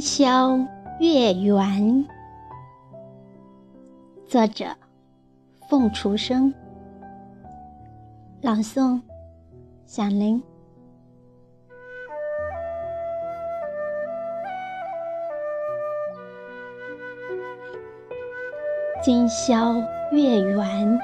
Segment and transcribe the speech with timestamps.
[0.00, 0.58] 今宵
[0.98, 2.06] 月圆。
[4.26, 4.64] 作者：
[5.68, 6.54] 凤雏生。
[8.40, 8.98] 朗诵：
[9.84, 10.42] 响铃。
[19.04, 19.74] 今宵
[20.12, 20.98] 月圆，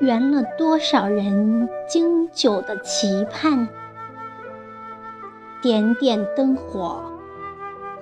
[0.00, 3.66] 圆了多少人经久的期盼。
[5.62, 7.11] 点点灯火，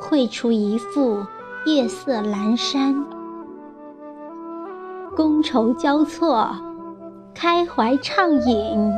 [0.01, 1.25] 绘出一幅
[1.67, 3.05] 夜色阑珊。
[5.17, 6.49] 觥筹交错，
[7.35, 8.93] 开怀畅饮，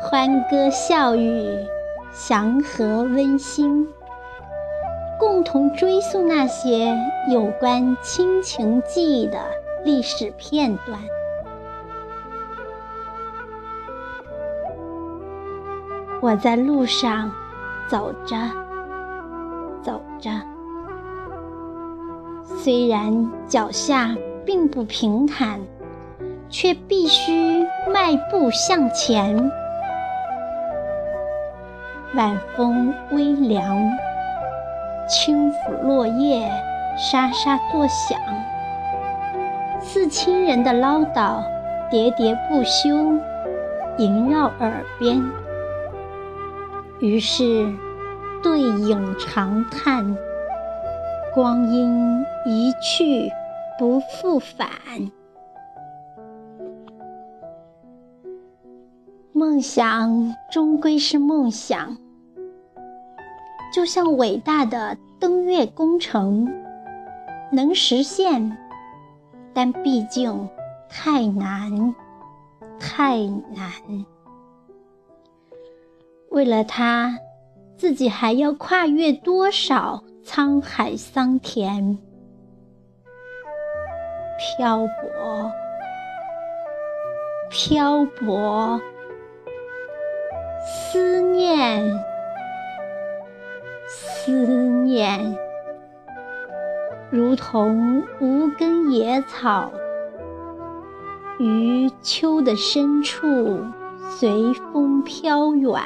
[0.00, 1.48] 欢歌笑语，
[2.12, 3.86] 祥和温馨。
[5.18, 6.94] 共同追溯那些
[7.30, 9.38] 有关亲情记忆的
[9.84, 10.98] 历史片段。
[16.20, 17.30] 我在路上
[17.88, 18.36] 走着，
[19.86, 20.32] 走着，
[22.44, 25.60] 虽然脚下并不平坦，
[26.48, 29.48] 却必须迈步向前。
[32.16, 33.88] 晚风微凉，
[35.08, 36.50] 轻拂落叶，
[36.98, 38.18] 沙沙作响，
[39.80, 41.40] 似亲人的唠叨，
[41.92, 43.20] 喋喋不休，
[43.98, 45.22] 萦绕耳边。
[46.98, 47.72] 于是，
[48.46, 50.16] 对影长叹，
[51.34, 53.28] 光阴一去
[53.76, 54.68] 不复返。
[59.32, 61.96] 梦想终归是梦想，
[63.74, 66.46] 就像伟大的登月工程，
[67.50, 68.56] 能实现，
[69.52, 70.48] 但毕竟
[70.88, 71.92] 太难，
[72.78, 73.72] 太难。
[76.30, 77.18] 为了他，
[77.76, 81.98] 自己还要跨越多少沧海桑田？
[84.38, 85.52] 漂泊，
[87.50, 88.80] 漂泊，
[90.64, 92.02] 思念，
[93.86, 94.32] 思
[94.84, 95.36] 念，
[97.10, 99.70] 如同无根野草，
[101.38, 103.64] 于秋的深处
[104.08, 105.82] 随风飘远。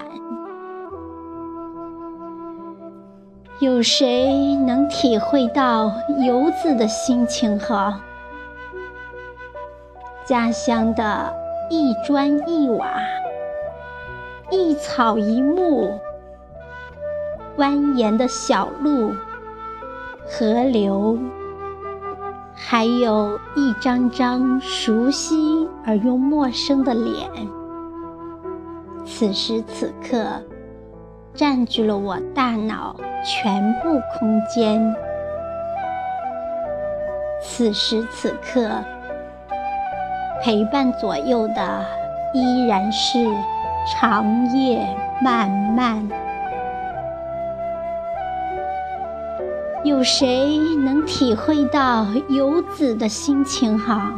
[3.60, 5.92] 有谁能体会到
[6.24, 7.58] 游子的心情？
[7.58, 7.94] 呵，
[10.24, 11.34] 家乡的
[11.68, 13.02] 一砖一瓦、
[14.50, 15.92] 一草一木、
[17.58, 19.12] 蜿蜒的小路、
[20.24, 21.18] 河流，
[22.54, 27.28] 还有一张张熟悉而又陌生的脸，
[29.04, 30.24] 此时此刻
[31.34, 32.96] 占据了我大脑。
[33.22, 34.96] 全部空间，
[37.42, 38.70] 此时此刻
[40.42, 41.84] 陪伴左右的
[42.32, 43.18] 依然是
[43.86, 44.88] 长夜
[45.22, 46.08] 漫漫。
[49.84, 53.78] 有谁能体会到游子的心情？
[53.78, 54.14] 哈，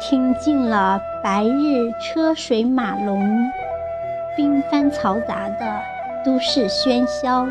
[0.00, 3.52] 听尽了白日车水马龙、
[4.36, 5.82] 兵帆嘈杂的。
[6.24, 7.48] 都市喧嚣，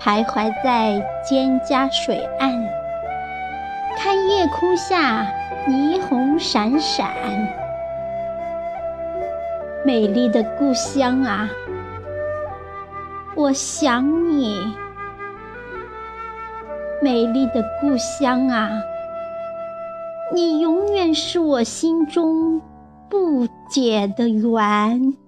[0.00, 2.66] 徘徊在蒹葭水岸，
[3.98, 5.26] 看夜空下
[5.68, 7.10] 霓虹闪闪。
[9.84, 11.50] 美丽的故乡啊，
[13.36, 14.74] 我想你。
[17.02, 18.70] 美丽的故乡啊，
[20.32, 22.62] 你永远是我心中
[23.08, 25.23] 不解的缘。